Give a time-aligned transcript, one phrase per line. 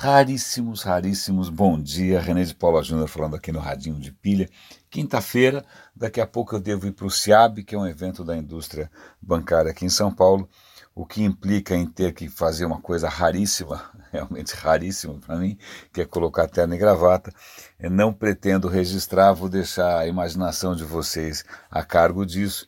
[0.00, 1.50] raríssimos, raríssimos.
[1.50, 4.48] Bom dia, René de Paula Júnior falando aqui no Radinho de Pilha.
[4.88, 5.62] Quinta-feira,
[5.94, 8.90] daqui a pouco eu devo ir para o CIAB, que é um evento da indústria
[9.20, 10.48] bancária aqui em São Paulo,
[10.94, 15.58] o que implica em ter que fazer uma coisa raríssima, realmente raríssima para mim,
[15.92, 17.30] que é colocar terno e gravata.
[17.78, 22.66] Eu não pretendo registrar, vou deixar a imaginação de vocês a cargo disso.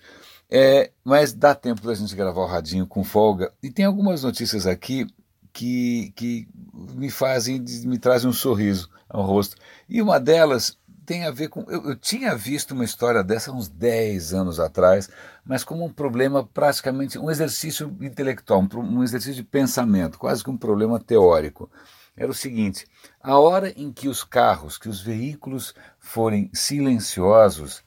[0.51, 3.51] É, mas dá tempo da gente gravar o radinho com folga.
[3.63, 5.07] E tem algumas notícias aqui
[5.51, 6.47] que, que
[6.93, 9.57] me fazem, me trazem um sorriso ao rosto.
[9.89, 11.63] E uma delas tem a ver com.
[11.69, 15.09] Eu, eu, tinha visto uma história dessa uns 10 anos atrás,
[15.45, 20.51] mas como um problema praticamente, um exercício intelectual, um, um exercício de pensamento, quase que
[20.51, 21.71] um problema teórico.
[22.17, 22.87] Era o seguinte:
[23.21, 27.83] a hora em que os carros, que os veículos forem silenciosos,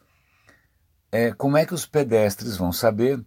[1.11, 3.23] é, como é que os pedestres vão saber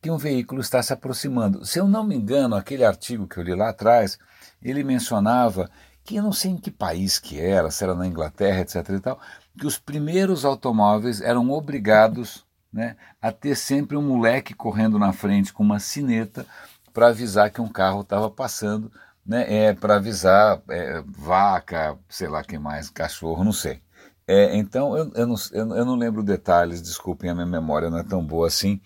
[0.00, 1.64] que um veículo está se aproximando.
[1.64, 4.18] Se eu não me engano, aquele artigo que eu li lá atrás,
[4.62, 5.70] ele mencionava
[6.04, 8.88] que eu não sei em que país que era, se era na Inglaterra, etc.
[8.90, 9.20] e tal,
[9.58, 15.52] que os primeiros automóveis eram obrigados né, a ter sempre um moleque correndo na frente
[15.52, 16.46] com uma sineta
[16.92, 18.92] para avisar que um carro estava passando,
[19.24, 23.82] né, é, para avisar é, vaca, sei lá quem mais, cachorro, não sei.
[24.28, 28.02] É, então, eu, eu, não, eu, não, lembro detalhes, desculpem, a minha memória não é
[28.02, 28.80] tão boa assim,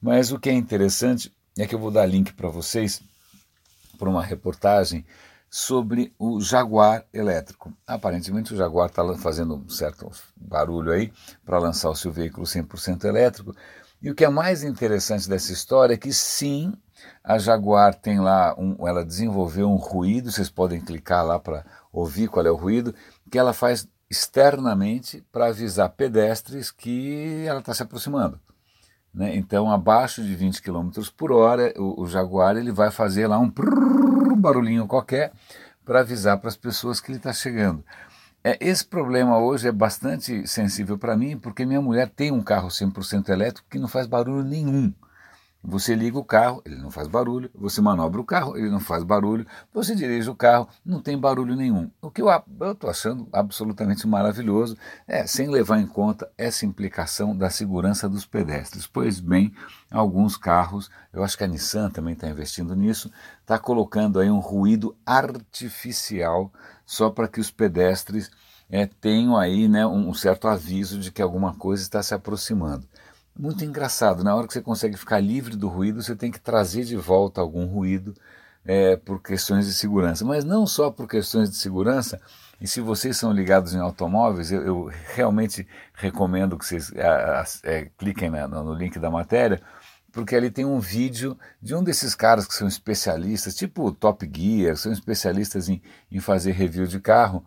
[0.00, 3.00] mas o que é interessante é que eu vou dar link para vocês
[3.98, 5.04] para uma reportagem
[5.48, 7.72] sobre o Jaguar elétrico.
[7.86, 11.12] Aparentemente, o Jaguar está fazendo um certo barulho aí
[11.44, 13.54] para lançar o seu veículo 100% elétrico.
[14.00, 16.72] E o que é mais interessante dessa história é que sim,
[17.22, 22.28] a Jaguar tem lá, um, ela desenvolveu um ruído, vocês podem clicar lá para ouvir
[22.28, 22.94] qual é o ruído,
[23.30, 28.38] que ela faz externamente para avisar pedestres que ela está se aproximando.
[29.12, 29.34] Né?
[29.36, 33.48] Então, abaixo de 20 km por hora, o, o, Jaguar ele vai fazer lá um
[33.48, 35.32] prrr, barulhinho qualquer
[35.82, 37.82] para avisar para as pessoas que ele está chegando.
[38.44, 42.68] É, esse problema hoje é bastante sensível para mim, porque minha mulher tem um carro
[42.68, 44.92] 100% elétrico que não faz barulho nenhum.
[45.64, 47.48] Você liga o carro, ele não faz barulho.
[47.54, 49.46] Você manobra o carro, ele não faz barulho.
[49.72, 51.88] Você dirige o carro, não tem barulho nenhum.
[52.00, 52.28] O que eu
[52.72, 58.88] estou achando absolutamente maravilhoso é, sem levar em conta essa implicação da segurança dos pedestres.
[58.88, 59.54] Pois bem,
[59.88, 63.08] alguns carros, eu acho que a Nissan também está investindo nisso,
[63.40, 66.52] está colocando aí um ruído artificial
[66.84, 68.32] só para que os pedestres
[68.68, 72.84] é, tenham aí né, um certo aviso de que alguma coisa está se aproximando.
[73.38, 76.84] Muito engraçado, na hora que você consegue ficar livre do ruído, você tem que trazer
[76.84, 78.14] de volta algum ruído
[78.64, 80.24] é, por questões de segurança.
[80.24, 82.20] Mas não só por questões de segurança,
[82.60, 86.92] e se vocês são ligados em automóveis, eu, eu realmente recomendo que vocês
[87.64, 89.60] é, cliquem né, no link da matéria,
[90.12, 94.76] porque ali tem um vídeo de um desses caras que são especialistas, tipo Top Gear,
[94.76, 97.44] são especialistas em, em fazer review de carro,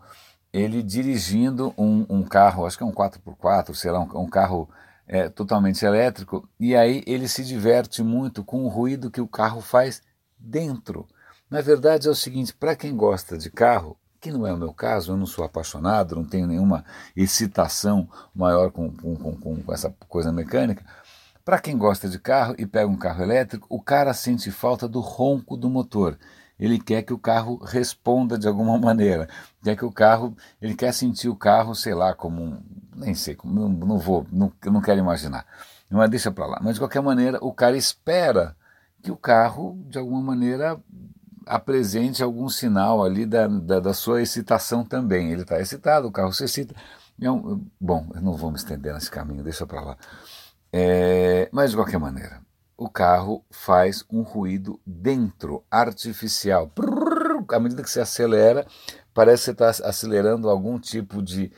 [0.52, 4.68] ele dirigindo um, um carro, acho que é um 4x4, sei lá, um, um carro
[5.06, 9.60] é, totalmente elétrico, e aí ele se diverte muito com o ruído que o carro
[9.60, 10.02] faz
[10.38, 11.06] dentro.
[11.50, 14.72] Na verdade é o seguinte, para quem gosta de carro, que não é o meu
[14.72, 16.84] caso, eu não sou apaixonado, não tenho nenhuma
[17.14, 20.84] excitação maior com, com, com, com essa coisa mecânica,
[21.44, 25.00] para quem gosta de carro e pega um carro elétrico, o cara sente falta do
[25.00, 26.18] ronco do motor
[26.58, 29.28] ele quer que o carro responda de alguma maneira,
[29.62, 32.62] quer que o carro, ele quer sentir o carro, sei lá, como um,
[32.96, 35.46] nem sei, não, não vou, não, não quero imaginar,
[35.90, 36.60] mas deixa para lá.
[36.62, 38.56] Mas de qualquer maneira, o cara espera
[39.02, 40.80] que o carro, de alguma maneira,
[41.46, 45.30] apresente algum sinal ali da, da, da sua excitação também.
[45.30, 46.74] Ele está excitado, o carro se excita.
[47.20, 47.26] É
[47.80, 49.96] bom, eu não vou me estender nesse caminho, deixa para lá.
[50.72, 52.40] É, mas de qualquer maneira,
[52.76, 56.70] o carro faz um ruído dentro, artificial.
[57.48, 58.66] À medida que você acelera,
[59.14, 61.50] parece que você está acelerando algum tipo de,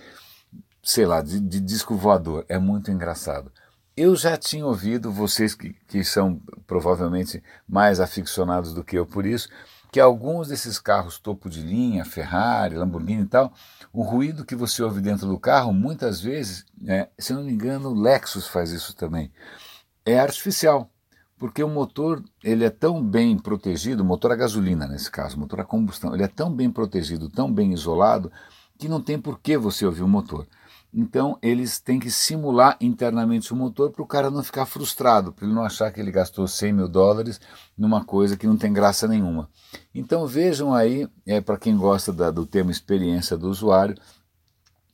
[0.89, 2.47] sei lá, de, de, disco voador.
[2.49, 3.53] É muito engraçado.
[3.95, 9.27] Eu já tinha ouvido, vocês que, que são provavelmente mais aficionados do que eu por
[9.27, 9.51] isso,
[9.93, 13.53] que alguns desses carros topo de linha, Ferrari, Lamborghini e tal,
[13.93, 17.91] o ruído que você ouve dentro do carro, muitas vezes, é, se não me engano,
[17.91, 19.31] o Lexus faz isso também,
[20.07, 20.91] é artificial
[21.39, 25.65] porque o motor ele é tão bem protegido, motor a gasolina nesse caso, motor a
[25.65, 28.33] combustão, ele é tão bem protegido, tão bem isolado,
[28.79, 30.47] que não tem por que você ouvir o motor.
[30.93, 35.45] Então eles têm que simular internamente o motor para o cara não ficar frustrado, para
[35.45, 37.41] ele não achar que ele gastou 100 mil dólares
[37.77, 39.49] numa coisa que não tem graça nenhuma.
[39.95, 43.97] Então vejam aí, é, para quem gosta da, do tema experiência do usuário,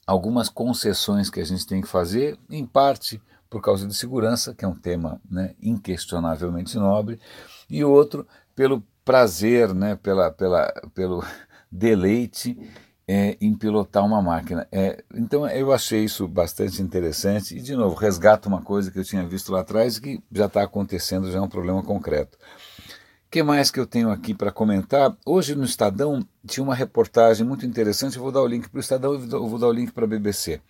[0.06, 4.64] algumas concessões que a gente tem que fazer, em parte por causa de segurança, que
[4.64, 7.20] é um tema né, inquestionavelmente nobre,
[7.70, 11.24] e outro pelo prazer, né, pela, pela, pelo
[11.70, 12.58] deleite
[13.06, 14.66] é, em pilotar uma máquina.
[14.72, 19.04] É, então eu achei isso bastante interessante e, de novo, resgata uma coisa que eu
[19.04, 22.38] tinha visto lá atrás e que já está acontecendo, já é um problema concreto.
[23.26, 25.16] O que mais que eu tenho aqui para comentar?
[25.26, 28.80] Hoje no Estadão tinha uma reportagem muito interessante, eu vou dar o link para o
[28.80, 30.60] Estadão e vou dar o link para a BBC.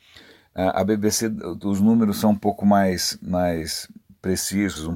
[0.54, 1.30] A BBC,
[1.64, 3.88] os números são um pouco mais, mais
[4.22, 4.88] precisos,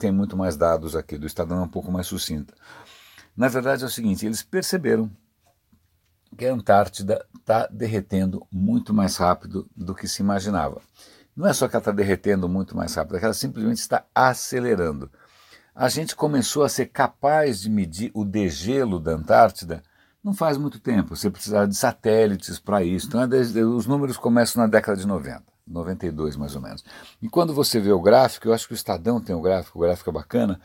[0.00, 2.52] tem muito mais dados aqui, do Estadão é um pouco mais sucinta.
[3.36, 5.10] Na verdade é o seguinte, eles perceberam
[6.36, 10.80] que a Antártida está derretendo muito mais rápido do que se imaginava.
[11.34, 14.04] Não é só que ela está derretendo muito mais rápido, é que ela simplesmente está
[14.14, 15.10] acelerando.
[15.74, 19.82] A gente começou a ser capaz de medir o degelo da Antártida
[20.22, 21.16] não faz muito tempo.
[21.16, 23.06] Você precisava de satélites para isso.
[23.06, 26.84] Então, é os números começam na década de 90, 92 mais ou menos.
[27.20, 29.82] E quando você vê o gráfico, eu acho que o Estadão tem o gráfico, o
[29.82, 30.60] gráfico é bacana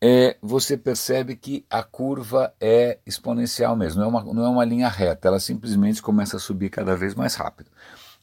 [0.00, 4.64] é, você percebe que a curva é exponencial mesmo, não é, uma, não é uma
[4.64, 7.70] linha reta, ela simplesmente começa a subir cada vez mais rápido.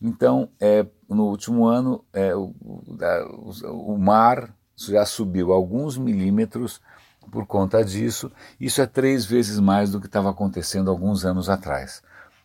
[0.02, 6.82] Então, é, no último ano, é, o, o, o mar já subiu alguns milímetros
[7.30, 8.32] por conta disso.
[8.60, 12.02] Isso é três vezes mais do que estava acontecendo alguns anos atrás.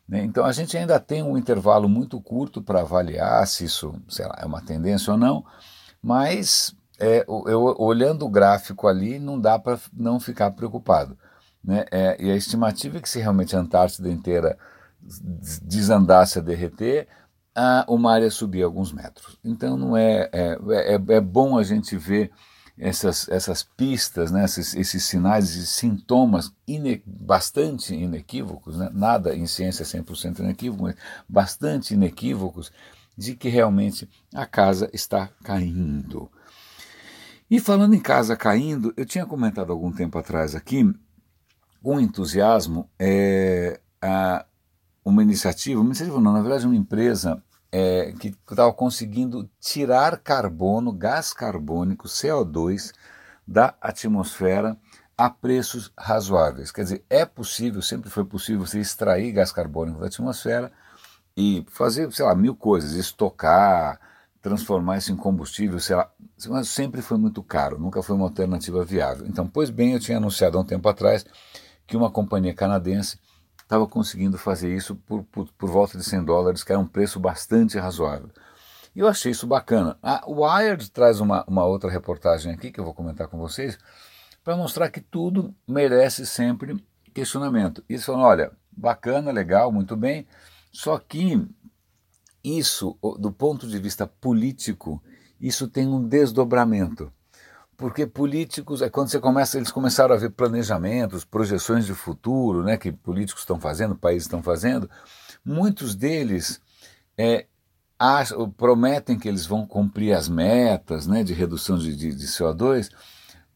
[0.08, 0.22] Né?
[0.25, 4.46] Então a gente ainda tem um intervalo muito curto para avaliar se isso lá, é
[4.46, 5.44] uma tendência ou não,
[6.02, 11.16] mas é, eu, olhando o gráfico ali, não dá para não ficar preocupado.
[11.62, 11.84] Né?
[11.90, 14.58] É, e a estimativa é que se realmente a Antártida inteira
[15.62, 17.08] desandasse a derreter,
[17.54, 19.38] a, o mar ia subir alguns metros.
[19.44, 22.31] Então não é, é, é, é bom a gente ver
[22.78, 29.46] essas, essas pistas, né, esses, esses sinais, esses sintomas ine, bastante inequívocos, né, nada em
[29.46, 30.96] ciência 100% inequívoco, mas
[31.26, 32.70] bastante inequívocos,
[33.16, 36.31] de que realmente a casa está caindo.
[37.48, 40.93] E falando em casa caindo, eu tinha comentado algum tempo atrás aqui,
[41.81, 44.44] com entusiasmo, é, a,
[45.04, 47.40] uma iniciativa, uma iniciativa não, na verdade uma empresa
[47.70, 52.93] é, que estava conseguindo tirar carbono, gás carbônico, CO2,
[53.46, 54.76] da atmosfera
[55.16, 56.72] a preços razoáveis.
[56.72, 60.72] Quer dizer, é possível, sempre foi possível você extrair gás carbônico da atmosfera
[61.37, 64.00] e fazer, sei lá, mil coisas, estocar,
[64.46, 66.08] transformar isso em combustível, sei lá,
[66.48, 69.26] mas sempre foi muito caro, nunca foi uma alternativa viável.
[69.26, 71.26] Então, pois bem, eu tinha anunciado há um tempo atrás
[71.84, 73.19] que uma companhia canadense
[73.60, 77.19] estava conseguindo fazer isso por, por, por, volta de 100 dólares, que era um preço
[77.19, 78.31] bastante razoável.
[78.94, 79.98] E eu achei isso bacana.
[80.00, 83.76] A Wired traz uma, uma outra reportagem aqui que eu vou comentar com vocês
[84.44, 86.76] para mostrar que tudo merece sempre
[87.12, 87.82] questionamento.
[87.98, 90.25] Falam, olha, bacana, legal, muito bem,
[90.70, 91.44] só que
[92.46, 95.02] isso, do ponto de vista político,
[95.40, 97.12] isso tem um desdobramento.
[97.76, 102.76] Porque políticos, é quando você começa, eles começaram a ver planejamentos, projeções de futuro, né,
[102.76, 104.88] que políticos estão fazendo, países estão fazendo,
[105.44, 106.60] muitos deles
[107.19, 107.46] é,
[107.98, 112.90] acham, prometem que eles vão cumprir as metas né, de redução de, de, de CO2,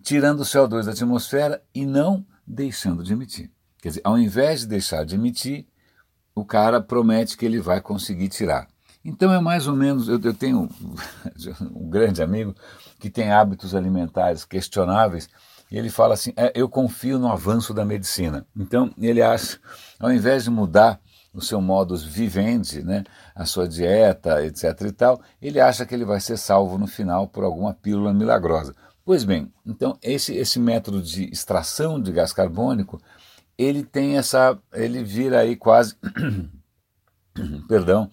[0.02, 3.50] tirando o CO2 da atmosfera e não deixando de emitir.
[3.81, 5.66] Quer dizer, ao invés de deixar de emitir,
[6.34, 8.69] o cara promete que ele vai conseguir tirar.
[9.05, 10.69] Então é mais ou menos, eu, eu tenho
[11.75, 12.55] um grande amigo
[12.99, 15.29] que tem hábitos alimentares questionáveis,
[15.70, 18.47] e ele fala assim: é, eu confio no avanço da medicina.
[18.56, 19.58] Então ele acha,
[19.99, 21.00] ao invés de mudar
[21.32, 23.04] o seu modus vivendi, né,
[23.35, 24.64] a sua dieta, etc.
[24.83, 28.75] e tal, ele acha que ele vai ser salvo no final por alguma pílula milagrosa.
[29.04, 33.00] Pois bem, então esse, esse método de extração de gás carbônico,
[33.57, 35.97] ele tem essa, ele vira aí quase,
[37.69, 38.11] perdão,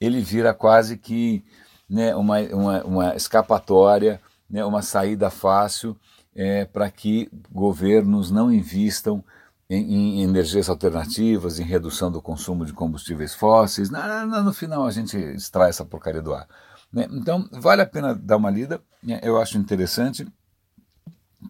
[0.00, 1.44] ele vira quase que
[1.88, 5.96] né, uma, uma, uma escapatória, né, uma saída fácil
[6.34, 9.24] é, para que governos não invistam
[9.68, 13.90] em, em, energias alternativas, em redução do consumo de combustíveis fósseis.
[13.90, 16.46] No, no, final a gente extrai essa porcaria do ar.
[16.92, 17.06] Né?
[17.10, 19.20] Então vale a pena dar uma lida, né?
[19.22, 20.26] eu acho interessante,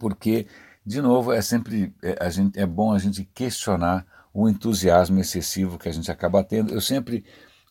[0.00, 0.46] porque,
[0.84, 5.88] de novo, é sempre é, gente, é bom a gente questionar o entusiasmo excessivo que
[5.88, 6.72] a gente acaba tendo.
[6.72, 7.24] Eu sempre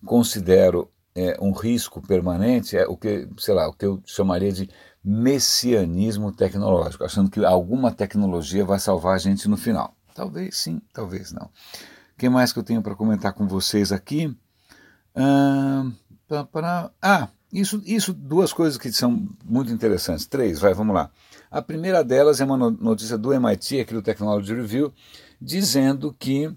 [0.05, 4.69] considero é, um risco permanente é o que, sei lá, o que eu chamaria de
[5.03, 9.95] messianismo tecnológico, achando que alguma tecnologia vai salvar a gente no final.
[10.13, 11.45] Talvez sim, talvez não.
[11.45, 14.35] O que mais que eu tenho para comentar com vocês aqui?
[17.01, 20.27] Ah, isso, isso, duas coisas que são muito interessantes.
[20.27, 21.09] Três, vai, vamos lá.
[21.49, 24.93] A primeira delas é uma notícia do MIT, aqui do Technology Review,
[25.41, 26.53] dizendo que,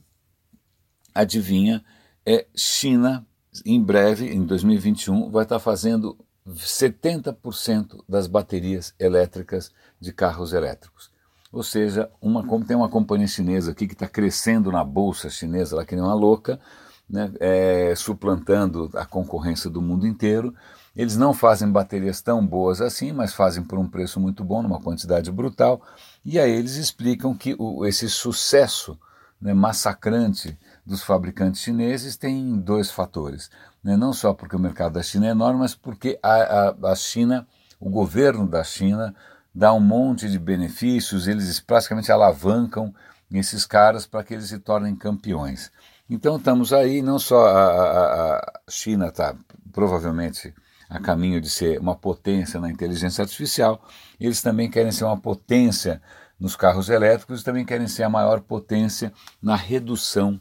[1.15, 1.85] adivinha,
[2.27, 3.27] é China
[3.65, 6.17] em breve, em 2021, vai estar fazendo
[6.49, 11.11] 70% das baterias elétricas de carros elétricos.
[11.53, 15.85] ou seja, uma, tem uma companhia chinesa aqui que está crescendo na bolsa chinesa, ela
[15.85, 16.61] que nem uma louca,
[17.09, 20.55] né, é, suplantando a concorrência do mundo inteiro.
[20.95, 24.81] Eles não fazem baterias tão boas assim, mas fazem por um preço muito bom, numa
[24.81, 25.83] quantidade brutal.
[26.25, 28.99] E aí eles explicam que o, esse sucesso
[29.41, 30.57] né, massacrante
[30.91, 33.49] dos fabricantes chineses tem dois fatores.
[33.83, 36.95] Né, não só porque o mercado da China é enorme, mas porque a, a, a
[36.97, 37.47] China,
[37.79, 39.15] o governo da China,
[39.55, 42.93] dá um monte de benefícios, eles praticamente alavancam
[43.33, 45.71] esses caras para que eles se tornem campeões.
[46.09, 49.37] Então estamos aí, não só a, a, a China está
[49.73, 50.53] provavelmente
[50.89, 53.81] a caminho de ser uma potência na inteligência artificial,
[54.19, 56.03] eles também querem ser uma potência
[56.39, 60.41] nos carros elétricos e também querem ser a maior potência na redução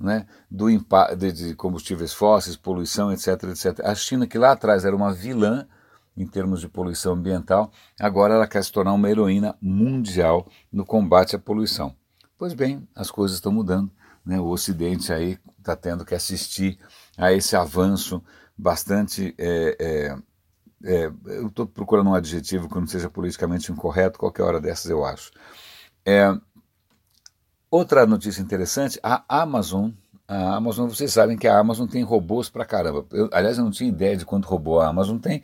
[0.00, 3.80] né, do impacto de combustíveis fósseis, poluição, etc, etc.
[3.84, 5.68] A China, que lá atrás era uma vilã
[6.16, 11.36] em termos de poluição ambiental, agora ela quer se tornar uma heroína mundial no combate
[11.36, 11.94] à poluição.
[12.36, 13.90] Pois bem, as coisas estão mudando.
[14.24, 14.38] Né?
[14.40, 16.78] O Ocidente aí está tendo que assistir
[17.16, 18.22] a esse avanço
[18.56, 19.34] bastante.
[19.38, 20.16] É, é,
[20.82, 25.04] é, eu estou procurando um adjetivo que não seja politicamente incorreto, qualquer hora dessas eu
[25.04, 25.30] acho.
[26.04, 26.34] É,
[27.70, 29.90] outra notícia interessante: a Amazon.
[30.26, 33.04] A Amazon, vocês sabem que a Amazon tem robôs pra caramba.
[33.10, 35.42] Eu, aliás, eu não tinha ideia de quanto robô a Amazon tem.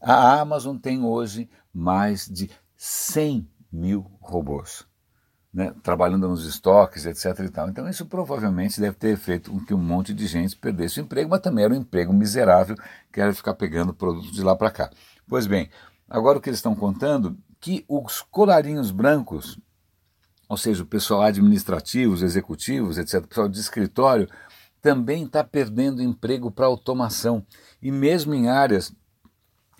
[0.00, 4.84] A Amazon tem hoje mais de 100 mil robôs
[5.54, 7.48] né, trabalhando nos estoques, etc.
[7.68, 11.30] Então isso provavelmente deve ter feito com que um monte de gente perdesse o emprego,
[11.30, 12.74] mas também era um emprego miserável,
[13.12, 14.90] que era ficar pegando produtos de lá para cá.
[15.28, 15.70] Pois bem,
[16.10, 19.56] agora o que eles estão contando que os colarinhos brancos,
[20.48, 24.28] ou seja, o pessoal administrativo, os executivos, etc., o pessoal de escritório,
[24.80, 27.44] também está perdendo emprego para automação.
[27.80, 28.92] E mesmo em áreas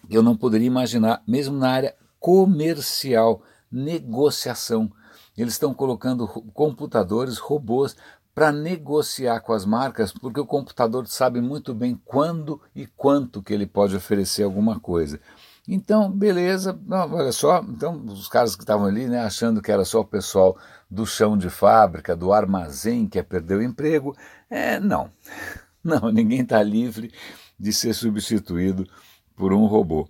[0.08, 4.90] que eu não poderia imaginar, mesmo na área comercial, negociação.
[5.36, 7.96] Eles estão colocando computadores, robôs,
[8.34, 13.52] para negociar com as marcas, porque o computador sabe muito bem quando e quanto que
[13.52, 15.20] ele pode oferecer alguma coisa.
[15.66, 19.84] Então, beleza, não, olha só, então os caras que estavam ali, né, achando que era
[19.84, 20.58] só o pessoal
[20.90, 24.14] do chão de fábrica, do armazém que ia perder o emprego,
[24.50, 25.10] é, não,
[25.82, 27.10] não, ninguém está livre
[27.58, 28.86] de ser substituído
[29.34, 30.06] por um robô.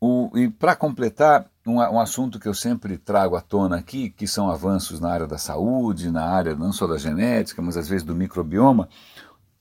[0.00, 4.26] O, e para completar, um, um, assunto que eu sempre trago à tona aqui, que
[4.26, 8.04] são avanços na área da saúde, na área não só da genética, mas às vezes
[8.04, 8.88] do microbioma.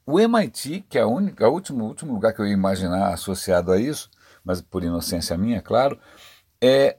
[0.05, 3.71] O MIT, que é a única, o último, último lugar que eu ia imaginar associado
[3.71, 4.09] a isso,
[4.43, 5.97] mas por inocência minha, claro,
[6.61, 6.97] é,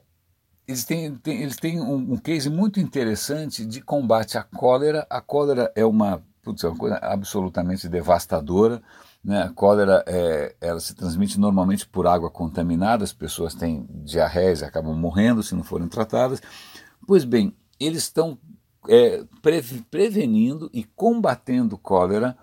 [0.67, 5.05] eles têm, têm eles têm um, um, case muito interessante de combate à cólera.
[5.09, 8.81] A cólera é uma, putz, é uma coisa absolutamente devastadora.
[9.23, 9.43] Né?
[9.43, 14.65] A cólera é, ela se transmite normalmente por água contaminada, as pessoas têm diarreias e
[14.65, 16.41] acabam morrendo se não forem tratadas.
[17.07, 18.37] Pois bem, eles estão
[18.87, 22.37] é, pre prevenindo e combatendo cólera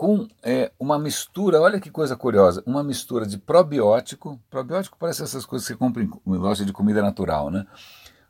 [0.00, 5.44] com é, uma mistura, olha que coisa curiosa, uma mistura de probiótico, probiótico parece essas
[5.44, 7.66] coisas que você compra em loja de comida natural, né?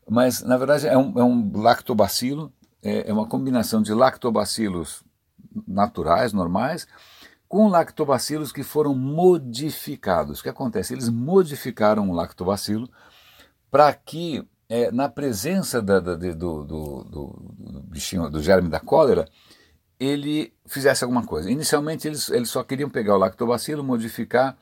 [0.08, 5.04] Mas na verdade é um, é um lactobacilo, é, é uma combinação de lactobacilos
[5.64, 6.88] naturais, normais,
[7.48, 10.40] com lactobacilos que foram modificados.
[10.40, 10.92] O que acontece?
[10.92, 12.90] Eles modificaram o lactobacilo
[13.70, 18.80] para que, é, na presença da, da, do, do, do, do, bichinho, do germe da
[18.80, 19.28] cólera,
[20.00, 21.50] ele fizesse alguma coisa.
[21.50, 24.56] Inicialmente, eles, eles só queriam pegar o lactobacilo, modificar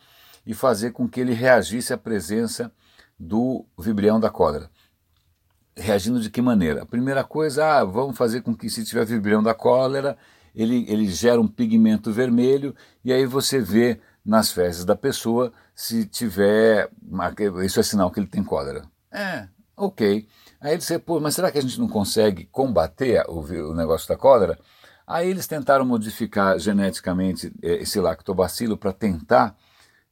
[0.45, 2.73] e fazer com que ele reagisse à presença
[3.16, 4.68] do vibrião da cólera.
[5.76, 6.83] Reagindo de que maneira?
[6.83, 10.18] A primeira coisa, ah, vamos fazer com que se tiver vibrião da cólera,
[10.52, 16.04] ele, ele gera um pigmento vermelho e aí você vê nas fezes da pessoa se
[16.04, 16.90] tiver.
[17.64, 18.83] Isso é sinal que ele tem cólera.
[19.12, 20.26] É, ok.
[20.61, 24.09] Aí ele disse, pô, mas será que a gente não consegue combater o, o negócio
[24.09, 24.59] da cólera?
[25.08, 29.56] Aí eles tentaram modificar geneticamente eh, esse lactobacilo para tentar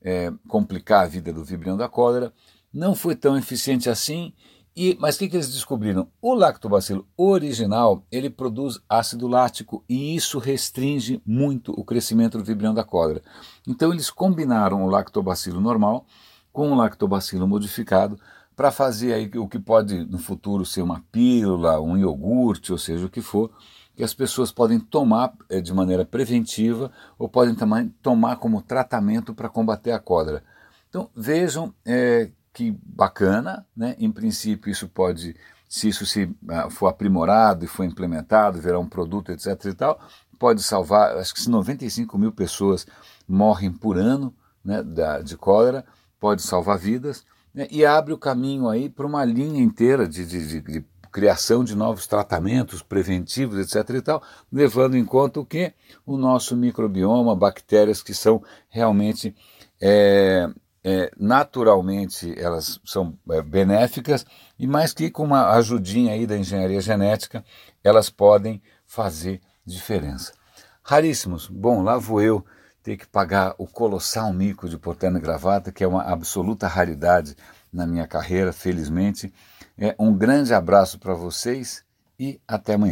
[0.01, 2.33] é, complicar a vida do vibrião da cólera.
[2.73, 4.33] Não foi tão eficiente assim
[4.75, 6.09] e, mas o que, que eles descobriram?
[6.21, 12.73] O lactobacilo original ele produz ácido lático e isso restringe muito o crescimento do vibrião
[12.73, 13.23] da cólera.
[13.69, 16.07] Então eles combinaram o lactobacilo normal
[16.51, 18.19] com o lactobacilo modificado
[18.55, 23.05] para fazer aí o que pode no futuro ser uma pílula, um iogurte, ou seja
[23.05, 23.51] o que for,
[23.97, 29.35] que as pessoas podem tomar é, de maneira preventiva ou podem também tomar como tratamento
[29.35, 30.45] para combater a cólera.
[30.89, 33.97] Então vejam é, que bacana, né?
[33.99, 35.35] Em princípio isso pode,
[35.69, 39.65] se isso se uh, for aprimorado e for implementado, virar um produto, etc.
[39.67, 40.01] e tal,
[40.39, 42.87] pode salvar, acho que se 95 mil pessoas
[43.27, 44.35] morrem por ano
[44.65, 45.85] né, da, de cólera,
[46.21, 47.25] pode salvar vidas
[47.55, 50.81] né, e abre o caminho aí para uma linha inteira de, de, de, de
[51.17, 53.89] criação de novos tratamentos preventivos, etc.
[53.97, 55.73] e tal, levando em conta o que?
[56.05, 59.35] O nosso microbioma, bactérias que são realmente
[59.81, 60.47] é,
[60.85, 64.27] é, naturalmente elas são é, benéficas
[64.59, 67.43] e mais que com uma ajudinha aí da engenharia genética
[67.83, 70.35] elas podem fazer diferença.
[70.83, 71.49] Raríssimos.
[71.49, 72.45] Bom, lá vou eu
[72.83, 77.35] ter que pagar o colossal mico de portando gravata, que é uma absoluta raridade
[77.73, 79.33] na minha carreira, felizmente.
[79.79, 81.85] É, um grande abraço para vocês
[82.19, 82.85] e até amanhã.